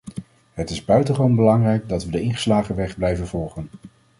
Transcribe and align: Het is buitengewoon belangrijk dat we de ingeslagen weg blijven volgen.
Het 0.53 0.69
is 0.69 0.85
buitengewoon 0.85 1.35
belangrijk 1.35 1.89
dat 1.89 2.05
we 2.05 2.11
de 2.11 2.21
ingeslagen 2.21 2.75
weg 2.75 2.97
blijven 2.97 3.27
volgen. 3.27 3.69